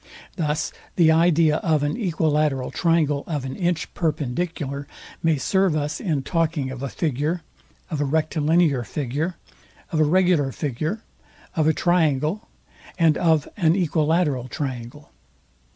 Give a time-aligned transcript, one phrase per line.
[0.35, 4.87] Thus the idea of an equilateral triangle of an inch perpendicular
[5.21, 7.43] may serve us in talking of a figure,
[7.91, 9.35] of a rectilinear figure,
[9.91, 11.03] of a regular figure,
[11.55, 12.47] of a triangle,
[12.97, 15.11] and of an equilateral triangle.